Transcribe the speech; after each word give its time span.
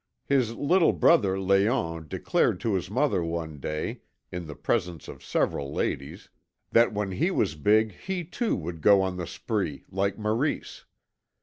His 0.25 0.55
little 0.55 0.93
brother 0.93 1.35
Léon 1.35 2.09
declared 2.09 2.59
to 2.61 2.73
his 2.73 2.89
mother 2.89 3.23
one 3.23 3.59
day, 3.59 4.01
in 4.31 4.47
the 4.47 4.55
presence 4.55 5.07
of 5.07 5.23
several 5.23 5.71
ladies, 5.71 6.27
that 6.71 6.91
when 6.91 7.11
he 7.11 7.29
was 7.29 7.53
big 7.53 7.91
he, 7.91 8.23
too, 8.23 8.55
would 8.55 8.81
go 8.81 9.03
on 9.03 9.17
the 9.17 9.27
spree, 9.27 9.85
like 9.91 10.17
Maurice. 10.17 10.85